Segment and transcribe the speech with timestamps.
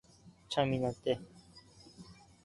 [0.03, 1.21] お風呂がめんどくさい